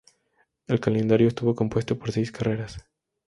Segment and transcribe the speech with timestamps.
[0.65, 2.83] El calendario estuvo compuesto por seis carreras.